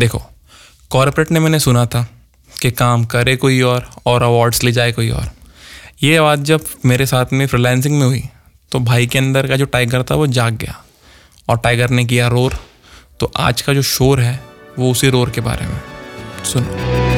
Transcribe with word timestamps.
देखो 0.00 0.22
कॉरपोरेट 0.90 1.30
ने 1.30 1.40
मैंने 1.40 1.58
सुना 1.60 1.84
था 1.86 2.02
कि 2.62 2.70
काम 2.70 3.04
करे 3.04 3.36
कोई 3.36 3.60
और 3.62 3.88
और 4.06 4.22
अवार्ड्स 4.22 4.62
ले 4.64 4.72
जाए 4.72 4.92
कोई 4.92 5.10
और। 5.10 5.30
ये 6.02 6.20
बात 6.20 6.38
जब 6.38 6.64
मेरे 6.84 7.06
साथ 7.06 7.32
में 7.32 7.46
फ्रीलांसिंग 7.46 7.98
में 7.98 8.06
हुई 8.06 8.22
तो 8.72 8.78
भाई 8.80 9.06
के 9.06 9.18
अंदर 9.18 9.46
का 9.46 9.56
जो 9.56 9.64
टाइगर 9.64 10.02
था 10.02 10.14
वो 10.14 10.26
जाग 10.28 10.56
गया। 10.56 10.84
और 11.48 11.58
टाइगर 11.58 11.90
ने 11.90 12.04
किया 12.04 12.28
रोर 12.28 12.58
तो 13.20 13.32
आज 13.36 13.62
का 13.62 13.74
जो 13.74 13.82
शोर 13.82 14.20
है, 14.20 14.40
वो 14.78 14.90
उसी 14.90 15.10
रोर 15.10 15.30
के 15.30 15.40
बारे 15.40 15.66
में। 15.66 15.80
सुनो। 16.44 17.08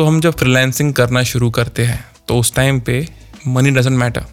तो 0.00 0.04
हम 0.06 0.20
जब 0.20 0.36
फ्रीलांसिंग 0.36 0.94
करना 0.94 1.22
शुरू 1.22 1.50
करते 1.50 1.84
हैं 1.84 2.04
तो 2.28 2.38
उस 2.38 2.54
टाइम 2.54 2.80
पे 2.80 3.08
मनी 3.46 3.70
डजेंट 3.70 3.98
मैटर 3.98 4.24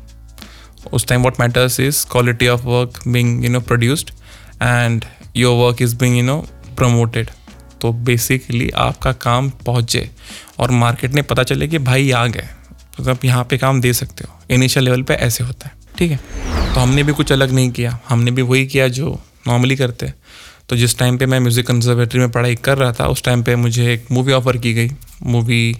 उस 0.93 1.07
time 1.07 1.21
what 1.21 1.39
matters 1.39 1.79
is 1.79 2.05
quality 2.11 2.47
of 2.47 2.61
work 2.61 2.99
being 3.07 3.45
you 3.45 3.51
know 3.51 3.59
produced 3.59 4.09
and 4.61 5.05
your 5.35 5.67
work 5.67 5.81
is 5.81 5.95
being 5.95 6.17
you 6.17 6.23
know 6.23 6.47
promoted 6.77 7.29
तो 7.81 7.93
बेसिकली 7.93 8.69
आपका 8.69 9.11
काम 9.11 9.49
पहुँचे 9.49 10.09
और 10.59 10.71
मार्केट 10.71 11.11
ने 11.11 11.21
पता 11.21 11.43
चले 11.43 11.67
कि 11.67 11.77
भाई 11.77 12.11
आ 12.11 12.27
गए। 12.27 12.47
तो 12.97 13.11
आप 13.11 13.25
यहाँ 13.25 13.43
पे 13.43 13.57
काम 13.57 13.81
दे 13.81 13.93
सकते 13.93 14.25
हो। 14.29 14.55
इनिशियल 14.55 14.85
लेवल 14.85 15.01
पे 15.01 15.13
ऐसे 15.13 15.43
होता 15.43 15.67
है। 15.67 15.73
ठीक 15.97 16.11
है? 16.11 16.19
तो 16.73 16.79
हमने 16.79 17.03
भी 17.03 17.13
कुछ 17.13 17.31
अलग 17.31 17.51
नहीं 17.51 17.71
किया। 17.71 17.99
हमने 18.09 18.31
भी 18.31 18.41
वही 18.41 18.67
किया 18.67 18.87
जो 18.87 19.21
नॉर्मली 19.47 19.75
करते। 19.75 20.05
हैं 20.05 20.15
तो 20.69 20.75
जिस 20.75 20.97
टाइम 20.99 21.17
पे 21.17 21.25
मैं 21.25 21.39
म्यूज़िक 21.39 21.67
कंजर्वेटरी 21.67 22.19
में 22.19 22.31
पढ़ाई 22.31 22.55
कर 22.57 22.77
रहा 22.77 22.91
था, 22.93 23.07
उस 23.07 23.23
टाइम 23.23 23.43
पे 23.43 23.55
मुझे 23.55 23.91
एक 23.93 24.05
मूवी 24.11 24.33
ऑफ़र 24.33 24.57
की 24.57 24.73
गई। 24.73 24.89
मूवी 25.23 25.73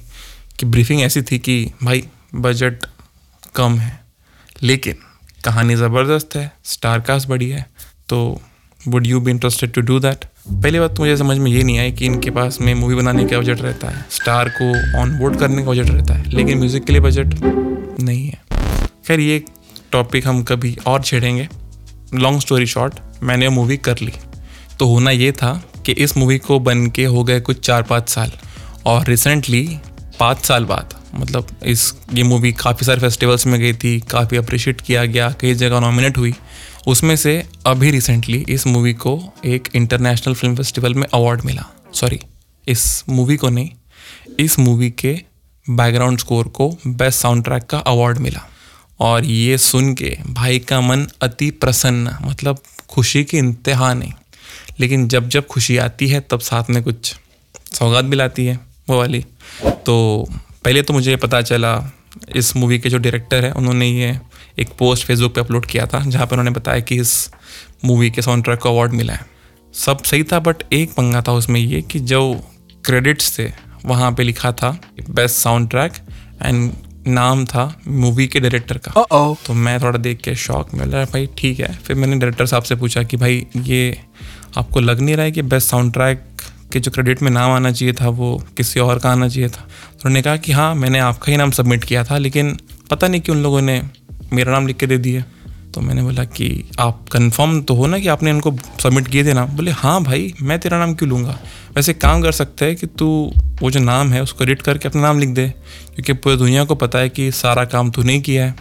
की 0.60 0.66
ब्रीफिंग 0.66 1.02
ऐसी 1.02 1.22
थी 1.22 1.40
कि, 1.40 1.72
भाई 1.84 2.04
बजट 2.36 2.86
कम 3.56 3.78
है, 3.80 4.00
लेकिन 4.64 4.96
कहानी 5.46 5.76
ज़बरदस्त 5.76 6.36
है 6.36 6.52
स्टार 6.66 7.00
कास्ट 7.00 7.28
बड़ी 7.30 7.50
है 7.50 7.66
तो 8.10 8.18
would 8.82 9.08
you 9.08 9.20
be 9.22 9.32
interested 9.32 9.72
to 9.74 9.82
do 9.82 10.00
that 10.00 10.26
पहली 10.48 10.80
बात 10.80 10.96
तो 10.96 11.04
मुझे 11.04 11.16
समझ 11.18 11.38
में 11.38 11.52
ये 11.52 11.64
नहीं 11.64 11.80
आई 11.80 11.92
कि 11.92 12.06
इनके 12.06 12.30
पास 12.32 12.58
में 12.62 12.74
मूवी 12.76 12.96
बनाने 12.96 13.26
का 13.26 13.40
बजट 13.40 13.62
रहता 13.62 13.90
है। 13.90 14.06
स्टार 14.12 14.50
को 14.52 15.00
ऑन 15.00 15.18
बोर्ड 15.20 15.40
करने 15.40 15.64
का 15.64 15.72
बजट 15.72 15.90
रहता 15.90 16.14
है, 16.14 16.30
लेकिन 16.30 16.58
म्यूज़िक 16.58 16.86
के 16.86 16.94
लिए 16.94 17.02
बजट 17.02 17.34
नहीं 18.00 18.26
है। 18.26 18.42
खैर, 19.08 19.20
ये 19.20 19.44
टॉपिक 19.92 20.28
हम 20.28 20.42
कभी 20.44 20.76
और 20.88 21.04
छेड़ेंगे। 21.04 21.48
लॉन्ग 22.14 22.42
स्टोरी 22.42 22.66
शॉर्ट 22.68 23.00
मैंने 23.24 23.50
मूवी 23.50 23.78
कर 23.80 24.00
ली। 24.02 24.14
तो 24.80 24.88
होना 24.88 25.12
ये 25.12 25.32
था 25.32 25.54
कि 25.86 25.92
इस 25.92 26.18
मूवी 26.18 26.38
को 26.38 26.60
बन 26.60 26.88
के 26.88 27.06
हो 27.06 27.24
गए 27.24 27.40
कुछ 27.40 27.60
चार 27.60 27.84
पाँच 27.84 28.10
साल। 28.10 28.32
और 28.86 29.06
रिसेंटली 29.08 29.80
पाँच 30.20 30.46
साल 30.46 30.66
बाद 30.66 30.94
मतलब 31.16 31.48
इस, 31.64 31.94
ये 32.14 32.24
मूवी 32.24 32.52
काफ़ी 32.52 32.86
सारे 32.86 33.00
फेस्टिवल्स 33.02 33.46
में 33.48 33.60
गई 33.60 33.74
थी, 33.74 34.00
काफ़ी 34.00 34.38
अप्रिशिएट 34.38 34.82
किया 34.82 35.06
गया, 35.06 35.30
कई 35.40 35.54
जगह 35.54 35.80
नॉमिनेट 35.80 36.18
हुई। 36.18 36.34
उसमें 36.88 37.16
से 37.16 37.44
अभी 37.66 37.92
रिसेंटली 37.92 38.46
इस 38.50 38.68
मूवी 38.68 38.94
को 38.94 39.34
एक 39.46 39.68
इंटरनेशनल 39.76 40.34
फ़िल्म 40.34 40.56
फेस्टिवल 40.56 40.94
में 40.94 41.08
अवार्ड 41.14 41.42
मिला। 41.46 41.66
सॉरी 41.94 42.20
इस 42.68 43.04
मूवी 43.10 43.38
को 43.38 43.50
नहीं, 43.50 43.70
इस 44.40 44.60
मूवी 44.60 44.90
के 44.90 45.20
बैकग्राउंड 45.70 46.20
स्कोर 46.20 46.48
को 46.48 46.70
बेस्ट 46.88 47.20
साउंड 47.20 47.44
ट्रैक 47.44 47.64
का 47.64 47.78
अवार्ड 47.78 48.18
मिला। 48.18 48.48
और 49.00 49.26
ये 49.26 49.58
सुन 49.58 49.94
के 49.94 50.18
भाई 50.28 50.60
का 50.60 50.82
मन 50.82 51.08
अति 51.22 51.52
प्रसन्न 51.52 52.18
मतलब 52.22 52.60
खुशी 52.90 53.24
की 53.24 53.38
इंतहा 53.38 53.94
नहीं 53.94 54.12
लेकिन 54.80 55.08
जब 55.08 55.30
जब 55.30 55.48
खुशी 55.48 55.78
आती 55.78 56.08
है 56.08 56.20
तब 56.22 56.40
साथ 56.40 56.70
में 56.70 56.82
कुछ 56.84 57.16
सौगात 57.74 58.06
भी 58.06 58.16
लाती 58.16 58.46
है 58.46 58.60
वो 58.90 58.98
वाली। 58.98 59.26
तो 59.86 60.28
पहले 60.66 60.82
तो 60.82 60.94
मुझे 60.94 61.16
पता 61.16 61.42
चला 61.42 61.74
इस 62.36 62.56
मूवी 62.56 62.80
के 62.80 62.90
जो 62.90 62.98
डायरेक्टर 62.98 63.46
है 63.46 63.52
उन्होंने 63.52 63.88
ये 63.90 64.20
एक 64.60 64.70
पोस्ट 64.80 65.06
फेसबुक 65.06 65.34
पे 65.36 65.42
अपलोड 65.42 65.66
किया 65.66 65.86
था 65.86 66.04
जहाँ 66.06 66.26
पर 66.26 66.32
उन्होंने 66.32 66.52
बताया 66.52 66.80
कि 66.80 66.96
इस 66.96 67.30
मूवी 67.86 68.10
के 68.12 68.22
साउंड 68.22 68.44
ट्रैक 68.44 68.60
को 68.60 68.70
अवार्ड 68.70 68.94
मिला 68.94 69.14
है। 69.14 69.26
सब 69.74 70.04
सही 70.04 70.24
था 70.24 70.40
बट 70.40 70.64
एक 70.74 70.92
पंगा 70.92 71.22
था 71.22 71.32
उसमें 71.32 71.60
ये 71.60 71.82
कि 71.82 72.00
जो 72.00 72.22
क्रेडिट्स 72.86 73.38
थे 73.40 73.52
वहाँ 73.86 74.12
पे 74.12 74.24
लिखा 74.24 74.52
था 74.52 74.70
बेस्ट 75.10 75.36
साउंड 75.36 75.70
ट्रैक 75.70 75.94
एंड 76.44 76.72
नाम 77.08 77.46
था 77.46 77.82
मूवी 77.88 78.28
के 78.28 78.40
डायरेक्टर 78.40 78.78
का। 78.78 78.92
Uh-oh. 78.94 79.46
तो 79.46 79.54
मैं 79.54 79.80
थोड़ा 79.82 79.98
देख 79.98 80.22
के 80.22 80.36
शौक 80.36 80.74
में 80.74 80.86
लगा 80.86 81.04
भाई 81.04 81.30
ठीक 81.38 81.60
है। 81.60 81.74
फिर 81.76 81.96
मैंने 81.96 82.16
डायरेक्टर 82.16 82.46
साहब 82.46 82.64
से 82.64 82.76
पूछा 82.76 83.04
कि 83.04 83.18
भाई 83.18 83.46
ये 83.58 84.02
आपको 84.58 84.80
लग 84.80 85.00
नहीं 85.00 85.16
रहा 85.16 85.26
है 85.26 85.32
कि 85.32 85.42
बेस्ट 85.42 85.70
साउंड 85.70 85.94
ट्रैक 85.94 86.24
के 86.74 86.80
जो 86.80 86.92
क्रेडिट 86.92 87.22
में 87.22 87.32
नाम 87.32 87.52
आना 87.52 87.72
चाहिए 87.72 87.94
था, 87.94 88.10
वो 88.10 88.44
किसी 88.58 88.80
और 88.80 89.00
का 89.00 89.12
आना 89.12 89.28
चाहिए 89.28 89.50
था? 89.50 89.62
तो 89.92 90.00
उन्होंने 90.06 90.22
कहा 90.22 90.38
कि 90.38 90.52
हाँ 90.52 90.76
मैंने 90.76 91.00
आपका 91.00 91.32
ही 91.32 91.38
नाम 91.38 91.52
सबमिट 91.52 91.84
किया 91.84 92.04
था, 92.04 92.18
लेकिन 92.18 92.58
पता 92.92 93.08
नहीं 93.08 93.22
कि 93.22 93.32
उन 93.32 93.44
लोगों 93.44 93.62
ने 93.62 93.82
मेरा 94.34 94.52
नाम 94.52 94.68
लिख 94.68 94.78
के 94.78 94.88
दे 94.88 94.98
दिया। 94.98 95.24
तो 95.74 95.82
मैंने 95.82 96.04
बोला 96.04 96.24
कि 96.24 96.70
आप 96.80 97.06
कंफर्म 97.12 97.62
तो 97.62 97.74
हो 97.74 97.88
ना 97.88 98.00
कि 98.00 98.08
आपने 98.08 98.32
उनको 98.32 98.56
सबमिट 98.84 99.08
किए 99.08 99.24
थे 99.24 99.34
ना 99.34 99.46
बोले 99.46 99.72
हाँ 99.72 100.04
भाई, 100.04 100.34
मैं 100.42 100.60
तेरा 100.60 100.80
नाम 100.80 100.94
क्यों 100.96 101.10
लूँगा? 101.10 101.40
वैसे 101.76 101.94
काम 101.94 102.22
कर 102.22 102.32
सकते 102.32 102.66
हैं 102.66 102.76
कि 102.76 102.88
तू 102.88 103.34
वो 103.62 103.72
जो 103.72 103.80
नाम 103.80 104.14
है, 104.14 104.24
उसको 104.24 104.44
एडिट 104.44 104.62
करके 104.62 104.88
अपना 104.88 105.02
नाम 105.02 105.20
लिख 105.20 105.30
दे, 105.30 105.48
क्योंकि 105.96 106.14
पूरी 106.14 106.38
दुनिया 106.38 106.64
को 106.64 106.76
पता 106.76 107.00
है 107.00 107.10
कि 107.10 107.32
सारा 107.32 107.66
काम 107.66 107.92
तूने 107.92 108.20
किया 108.20 108.46
है। 108.46 108.52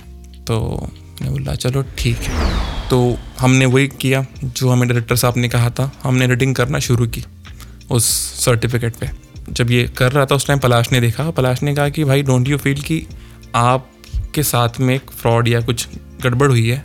तो 0.46 0.88
मैंने 1.22 1.32
बोला, 1.32 1.54
चलो 1.54 1.84
ठीक 1.98 2.16
है। 2.16 2.75
तो 2.90 3.18
हमने 3.38 3.66
वही 3.66 3.88
किया 3.88 4.26
जो 4.44 4.70
हमें 4.70 4.88
डायरेक्टर 4.88 5.16
साहब 5.16 5.34
ने 5.36 5.48
कहा 5.48 5.70
था। 5.70 5.92
हमने 6.02 6.24
एडिटिंग 6.24 6.54
करना 6.54 6.78
शुरू 6.78 7.06
की 7.06 7.24
उस 7.90 8.04
सर्टिफिकेट 8.44 8.96
पे। 8.96 9.10
जब 9.50 9.70
ये 9.70 9.84
कर 9.96 10.12
रहा 10.12 10.26
था 10.26 10.34
उस 10.34 10.46
टाइम 10.46 10.58
पलाश 10.58 10.92
ने 10.92 11.00
देखा। 11.00 11.30
पलाश 11.30 11.62
ने 11.62 11.74
कहा 11.74 11.88
कि 11.88 12.04
भाई 12.04 12.22
डोंट 12.22 12.48
यू 12.48 12.58
फील 12.58 12.82
कि 12.82 13.06
आपके 13.54 14.42
साथ 14.42 14.68
में 14.80 14.94
एक 14.94 15.10
फ्रॉड 15.10 15.48
या 15.48 15.60
कुछ 15.60 15.88
गड़बड़ 16.22 16.48
हुई 16.48 16.68
है 16.70 16.84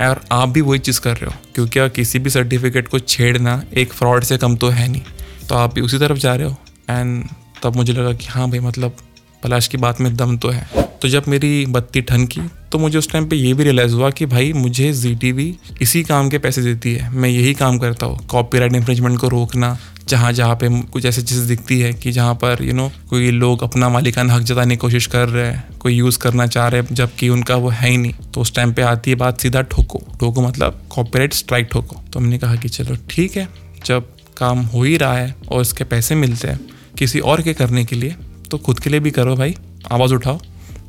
और 0.00 0.20
आप 0.32 0.48
भी 0.48 0.60
वही 0.60 0.78
चीज़ 0.78 1.00
कर 1.00 1.16
रहे 1.16 1.26
हो। 1.26 1.32
क्योंकि 1.54 1.90
किसी 1.90 2.18
भी 2.18 2.30
सर्टिफिकेट 2.30 2.88
को 2.88 2.98
छेड़ना 2.98 3.64
एक 3.74 3.92
फ्रॉड 3.92 4.24
से 4.24 4.38
कम 4.38 4.56
तो 4.56 4.68
है 4.68 4.88
नहीं। 4.88 5.02
तो 5.48 5.54
आप 5.54 5.74
भी 5.74 5.80
उसी 5.80 5.98
तरफ़ 5.98 6.18
जा 6.18 6.34
रहे 6.34 6.46
हो। 6.46 6.56
एंड 6.90 7.24
तब 7.62 7.76
मुझे 7.76 7.92
लगा 7.92 8.12
कि 8.12 8.26
हाँ 8.26 8.50
भाई 8.50 8.58
मतलब 8.58 8.96
पलाश 9.42 9.68
की 9.68 9.78
बात 9.78 10.00
में 10.00 10.16
दम 10.16 10.38
तो 10.38 10.48
है। 10.48 10.70
तो 11.02 11.08
जब 11.08 11.24
मेरी 11.28 11.66
बत्ती 11.66 12.00
ठन 12.00 12.26
की 12.26 12.40
तो 12.76 12.80
मुझे 12.80 12.98
उस 12.98 13.08
टाइम 13.10 13.26
पे 13.26 13.36
ये 13.36 13.54
भी 13.54 13.64
रियलाइज़ 13.64 13.92
हुआ 13.92 14.10
कि 14.10 14.26
भाई 14.26 14.52
मुझे 14.52 14.92
जी 14.92 15.14
टी 15.14 15.58
इसी 15.82 16.02
काम 16.02 16.28
के 16.28 16.38
पैसे 16.38 16.62
देती 16.62 16.92
है। 16.94 17.08
मैं 17.10 17.28
यही 17.28 17.54
काम 17.54 17.78
करता 17.78 18.06
हूँ। 18.06 18.26
कॉपीराइट 18.26 18.74
इन्फ्रिंजमेंट 18.74 19.18
को 19.18 19.28
रोकना 19.28 19.78
जहाँ 20.08 20.32
जहाँ 20.32 20.54
पे 20.54 20.68
कुछ 20.82 21.04
ऐसी 21.04 21.22
चीज़ 21.22 21.46
दिखती 21.48 21.80
है 21.80 21.92
कि 21.92 22.12
जहाँ 22.12 22.34
पर 22.34 22.58
यू 22.60 22.66
you 22.66 22.76
नो 22.76 22.88
know, 22.88 23.08
कोई 23.08 23.30
लोग 23.30 23.62
अपना 23.62 23.88
मालिकाना 23.88 24.34
हक 24.34 24.42
जताने 24.42 24.74
की 24.74 24.76
कोशिश 24.76 25.06
कर 25.06 25.28
रहे 25.28 25.46
हैं 25.46 25.78
कोई 25.80 25.94
यूज़ 25.94 26.18
करना 26.18 26.46
चाह 26.46 26.68
रहे 26.68 26.80
हैं 26.80 26.94
जबकि 26.94 27.28
उनका 27.28 27.56
वो 27.56 27.68
है 27.68 27.90
ही 27.90 27.96
नहीं। 27.96 28.12
तो 28.34 28.40
उस 28.40 28.54
टाइम 28.54 28.72
पे 28.72 28.82
आती 28.82 29.10
है 29.10 29.16
बात 29.16 29.40
सीधा 29.40 29.62
ठोको। 29.62 30.02
ठोको 30.20 30.42
मतलब 30.42 30.82
कॉपीराइट 30.90 31.34
स्ट्राइक 31.34 31.68
ठोको। 31.72 32.00
तो 32.12 32.20
हमने 32.20 32.38
कहा 32.38 32.56
कि 32.56 32.68
चलो 32.68 32.96
ठीक 33.10 33.36
है 33.36 33.48
जब 33.86 34.10
काम 34.36 34.58
हो 34.66 34.82
ही 34.82 34.96
रहा 34.96 35.16
है 35.16 35.34
और 35.48 35.60
इसके 35.60 35.84
पैसे 35.84 36.14
मिलते 36.14 36.48
हैं 36.48 36.60
किसी 36.98 37.20
और 37.20 37.42
के 37.42 37.54
करने 37.54 37.84
के 37.84 37.96
लिए 37.96 38.16
तो 38.50 38.58
खुद 38.58 38.80
के 38.80 38.90
लिए 38.90 39.00
भी 39.00 39.10
करो 39.10 39.36
भाई। 39.36 39.56
आवाज़ 39.92 40.14
उठाओ। 40.14 40.38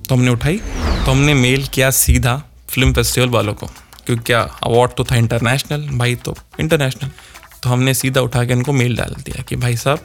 तो 0.10 0.16
हमने 0.16 0.32
उठाई 0.32 0.58
तो 0.58 1.12
हमने 1.12 1.34
मेल 1.36 1.66
किया 1.66 1.90
सीधा 1.94 2.36
फ़िल्म 2.70 2.94
फेस्टिवल 2.94 3.30
वालों 3.30 3.54
को, 3.54 3.68
क्योंकि 4.06 4.24
क्या 4.24 4.42
अवार्ड 4.64 4.92
तो 4.98 5.04
था 5.04 5.16
इंटरनेशनल 5.16 5.88
भाई 5.94 6.16
तो 6.18 6.36
इंटरनेशनल 6.60 7.10
तो 7.64 7.70
हमने 7.70 7.94
सीधा 7.94 8.22
उठा 8.22 8.44
के 8.46 8.54
उनको 8.54 8.74
मेल 8.74 8.96
डाल 8.96 9.16
दिया 9.18 9.44
कि 9.44 9.56
भाई 9.56 9.78
साहब, 9.78 10.00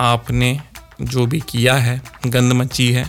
आपने 0.00 0.58
जो 1.02 1.26
भी 1.26 1.40
किया 1.48 1.74
है 1.76 2.00
गंद 2.26 2.52
मची 2.52 2.90
है, 2.92 3.04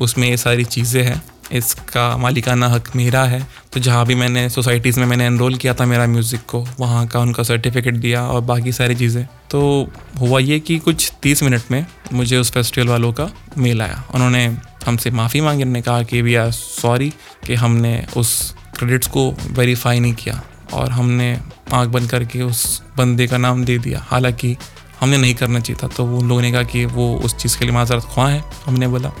उसमें 0.00 0.28
ये 0.28 0.36
सारी 0.36 0.64
चीज़ें 0.66 1.02
हैं, 1.02 1.22
इसका 1.52 2.16
मालिकाना 2.16 2.68
हक 2.68 2.88
मेरा 2.96 3.22
है। 3.24 3.46
तो 3.72 3.80
जहाँ 3.80 4.04
भी 4.06 4.14
मैंने 4.14 4.48
सोसाइटीज़ 4.50 5.00
में 5.00 5.06
मैंने 5.06 5.26
एनरोल 5.26 5.56
किया 5.56 5.74
था 5.74 5.86
मेरा 5.86 6.06
म्यूज़िक 6.06 6.40
को, 6.48 6.64
वहाँ 6.80 7.06
का 7.06 7.20
उनका 7.20 7.42
सर्टिफिकेट 7.42 7.94
दिया 7.96 8.22
और 8.24 8.40
बाकी 8.42 8.72
सारी 8.72 8.94
चीज़ें। 8.94 9.24
तो 9.50 9.90
हुआ 10.20 10.40
ये 10.40 10.58
कि 10.60 10.78
कुछ 10.80 11.12
तीस 11.22 11.42
मिनट 11.42 11.70
में 11.70 11.84
मुझे 12.12 12.36
उस 12.36 12.52
फेस्टिवल 12.52 12.88
वालों 12.88 13.12
का 13.12 13.30
मेल 13.58 13.82
आया। 13.82 14.02
उन्होंने 14.14 14.48
हमसे 14.86 15.10
माफ़ी 15.10 15.40
मांगी 15.40 15.62
उन्होंने 15.62 15.82
कहा 15.82 16.02
कि 16.02 16.22
भैया 16.22 16.48
सॉरी 16.50 17.08
कि 17.46 17.54
हमने 17.54 17.94
उस 18.16 18.54
क्रेडिट्स 18.78 19.06
को 19.06 19.30
वेरीफाई 19.50 20.00
नहीं 20.00 20.14
किया 20.14 20.40
और 20.72 20.90
हमने 20.90 21.32
आँख 21.72 21.88
बंद 21.88 22.10
करके 22.10 22.42
उस 22.42 22.82
बंदे 22.96 23.26
का 23.26 23.38
नाम 23.38 23.64
दे 23.64 23.78
दिया। 23.78 24.04
हालाँकि 24.08 24.56
हमने 25.00 25.16
नहीं 25.18 25.34
करना 25.34 25.60
चाहिए 25.60 25.78
था 25.82 25.88
तो 25.88 26.04
उन 26.18 26.28
लोगों 26.28 26.42
ने 26.42 26.52
कहा 26.52 26.62
कि 26.62 26.84
वो 26.86 27.14
उस 27.16 27.36
चीज़ 27.36 27.58
के 27.58 27.64
लिए 27.64 27.74
माजरत 27.74 28.02
ख्वाह 28.04 28.28
है, 28.28 28.42
हमने 28.66 28.88
बोला, 28.88 29.12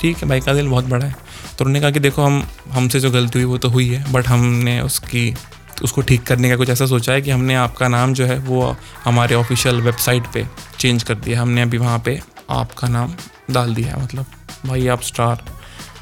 ठीक 0.00 0.16
है 0.16 0.28
भाई, 0.28 0.40
का 0.40 0.54
दिल 0.54 0.68
बहुत 0.68 0.84
बड़ा 0.84 1.06
है। 1.06 1.12
तो 1.58 1.64
उन्होंने 1.64 1.80
कहा 1.80 1.90
कि 1.90 2.00
देखो, 2.00 2.22
हम, 2.22 2.42
हमसे 2.72 3.00
जो 3.00 3.10
गलती 3.10 3.38
हुई 3.38 3.44
वो 3.44 3.58
तो 3.58 3.68
हुई 3.68 3.88
है 3.88 4.12
बट 4.12 4.26
हमने 4.26 4.80
उसकी, 4.80 5.34
उसको 5.82 6.00
ठीक 6.00 6.22
करने 6.22 6.48
का 6.50 6.56
कुछ 6.56 6.70
ऐसा 6.70 6.86
सोचा 6.86 7.12
है 7.12 7.22
कि 7.22 7.30
हमने 7.30 7.54
आपका 7.54 7.88
नाम 7.88 8.14
जो 8.14 8.26
है 8.26 8.38
वो 8.38 8.76
हमारे 9.04 9.34
ऑफिशियल 9.34 9.80
वेबसाइट 9.80 10.26
पे 10.34 10.46
चेंज 10.78 11.02
कर 11.02 11.14
दिया 11.14 11.42
हमने 11.42 11.62
अभी 11.62 11.78
वहाँ 11.78 11.98
पे 12.04 12.20
आपका 12.50 12.88
नाम 12.88 13.14
डाल 13.50 13.74
दिया 13.74 13.94
है 13.94 14.02
मतलब। 14.02 14.26
भाई 14.66 14.86
आप 14.88 15.02
स्टार 15.02 15.44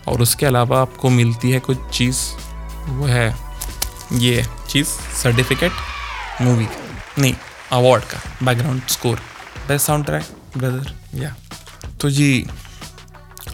और 0.09 0.23
उसके 0.23 0.47
अलावा 0.47 0.81
आपको 0.81 1.11
मिलती 1.11 1.51
है 1.51 1.59
कुछ 1.61 1.79
चीज़, 1.93 2.19
वो 2.89 3.07
है 3.07 3.29
ये 4.13 4.45
चीज़ 4.71 4.89
सर्टिफिकेट 5.23 5.73
मूवी 6.43 6.65
का 6.65 7.23
नहीं 7.23 7.35
अवार्ड 7.73 8.05
का 8.05 8.21
background 8.43 8.83
score 8.89 9.17
best 9.69 9.87
sound 9.87 10.05
track 10.05 10.59
brother 10.59 10.93
या 11.15 11.35
तो 12.01 12.11
जी 12.11 12.47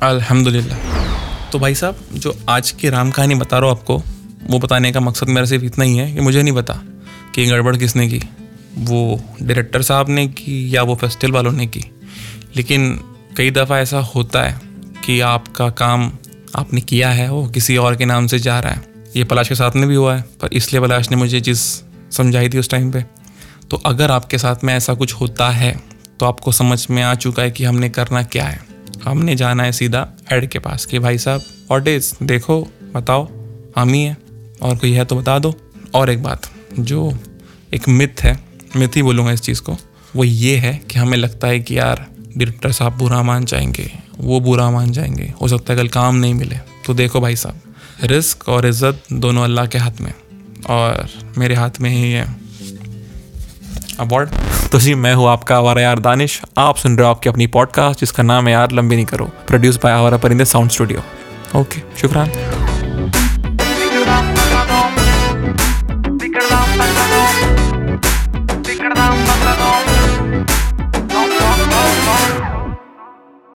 अल्हम्दुलिल्लाह 0.03 1.51
तो 1.51 1.59
भाई 1.59 1.75
साहब, 1.75 1.97
जो 2.13 2.35
आज 2.49 2.71
की 2.71 2.89
राम 2.89 3.11
कहानी 3.11 3.35
बता 3.35 3.59
रहा 3.59 3.71
हूँ 3.71 3.79
आपको, 3.79 3.97
वो 4.47 4.59
बताने 4.59 4.93
का 4.93 5.01
मकसद 5.01 5.29
मेरा 5.29 5.47
सिर्फ़ 5.47 5.65
इतना 5.65 5.85
ही 5.85 5.97
है 5.97 6.13
कि 6.15 6.21
मुझे 6.21 6.43
नहीं 6.43 6.55
पता 6.55 6.75
कि 7.35 7.47
गड़बड़ 7.47 7.77
किसने 7.77 8.09
की। 8.09 8.23
वो 8.79 9.21
डायरेक्टर 9.43 9.83
साहब 9.83 10.09
ने 10.09 10.27
की 10.29 10.77
या 10.77 10.83
वो 10.83 10.95
फेस्टिवल 10.97 11.33
वालों 11.33 11.53
ने 11.53 11.67
की। 11.67 11.85
लेकिन 12.57 12.93
कई 13.37 13.51
दफ़ा 13.51 13.79
ऐसा 13.79 13.99
होता 14.15 14.43
है 14.43 14.68
कि 15.09 15.21
आपका 15.21 15.71
काम 15.71 16.13
आपने 16.57 16.81
किया 16.81 17.11
है, 17.11 17.31
वो 17.31 17.47
किसी 17.47 17.77
और 17.77 17.97
के 17.97 18.05
नाम 18.05 18.27
से 18.27 18.39
जा 18.39 18.61
रहा 18.61 18.73
है। 18.73 18.83
ये 19.17 19.25
पलाश 19.25 19.49
के 19.49 19.55
साथ 19.55 19.71
में 19.77 19.89
भी 19.89 19.95
हुआ 19.95 20.17
है, 20.17 20.23
पर 20.23 20.49
इसलिए 20.53 20.83
पलाश 20.83 21.11
ने 21.11 21.17
मुझे 21.17 21.41
चीज़ 21.41 21.59
समझाई 22.13 22.49
थी 22.49 22.59
उस 22.59 22.71
टाइम 22.71 22.93
पे। 22.93 23.05
तो 23.71 23.77
अगर 23.77 24.11
आपके 24.11 24.39
साथ 24.39 24.57
में 24.65 24.75
ऐसा 24.75 24.95
कुछ 24.95 25.13
होता 25.13 25.51
है 25.51 25.81
तो 26.21 26.27
आपको 26.27 26.53
समझ 26.53 26.87
में 26.91 27.03
आ 27.03 27.15
चुका 27.15 27.43
है 27.43 27.51
कि 27.51 27.65
हमने 27.65 27.89
करना 27.89 28.23
क्या 28.23 28.45
है। 28.45 28.61
हमने 29.05 29.37
जाना 29.37 29.63
है 29.63 29.73
सीधा 29.73 30.09
हेड 30.33 30.49
के 30.49 30.59
पास 30.59 30.85
कि 30.85 30.99
भाई 30.99 31.19
साहब 31.19 31.89
इज़ 31.89 32.25
देखो, 32.25 32.69
बताओ, 32.95 33.29
हम 33.79 33.89
ही 33.89 34.03
हैं। 34.03 34.19
और 34.63 34.77
कोई 34.77 34.93
है 34.93 35.05
तो 35.05 35.17
बता 35.17 35.39
दो। 35.39 35.55
और 35.95 36.11
एक 36.11 36.23
बात, 36.23 36.51
जो 36.79 37.19
एक 37.75 37.89
मिथ 37.89 38.21
है, 38.21 38.41
मिथ 38.77 38.89
ही 38.97 39.03
बोलूँगा 39.03 39.33
इस 39.33 39.41
चीज़ 39.41 39.61
को, 39.63 39.77
वो 40.17 40.25
ये 40.25 40.57
है 40.57 40.79
कि 40.91 40.99
हमें 40.99 41.19
लगता 41.19 41.47
है 41.47 41.61
कि 41.61 41.79
यार 41.79 42.07
डायरेक्टर 42.21 42.73
साहब 42.73 42.99
बुरा 42.99 43.23
मान 43.23 43.45
जाएँगे। 43.45 44.08
वो 44.29 44.41
बुरा 44.41 44.71
मान 44.71 44.93
जाएँगे। 44.93 45.33
हो 45.41 45.49
सकता 45.49 45.73
है 45.73 45.79
कल 45.79 45.89
काम 45.89 46.17
नहीं 46.17 46.35
मिले। 46.35 46.57
तो 46.87 46.95
देखो 46.95 47.21
भाई 47.21 47.37
साहब, 47.37 47.61
रिस्क 48.05 48.49
और 48.49 48.67
इज़्ज़त 48.67 49.03
दोनों 49.15 49.45
अल्लाह 49.45 49.67
के 49.67 49.79
हाथ 49.79 50.01
में 50.01 50.13
और 50.71 51.09
मेरे 51.39 51.55
हाथ 51.55 51.81
में 51.81 51.91
ही 51.91 52.11
है। 52.13 52.27
अवार्ड 54.01 54.31
तो 54.73 54.79
जी, 54.81 54.95
मैं 54.95 55.15
हूँ 55.15 55.29
आपका 55.29 55.57
आवारा 55.57 55.83
यार 55.83 55.99
दानिश। 55.99 56.41
आप 56.59 56.77
सुन 56.77 56.97
रहे 56.97 57.07
हो 57.07 57.11
आपकी 57.11 57.29
अपनी 57.29 57.47
पॉडकास्ट 57.49 58.01
जिसका 58.01 58.23
नाम 58.23 58.47
है 58.47 58.53
यार, 58.53 58.73
लंबी 58.73 58.97
नहीं 58.97 59.07
करो। 59.07 59.25
प्रोड्यूस 59.47 59.79
बाय 59.85 59.93
आवारा 59.93 60.17
परिंदे 60.17 60.45
साउंड 60.45 60.71
स्टूडियो 60.71 61.03
ओके 61.57 61.83
शुक्रान। 62.01 62.31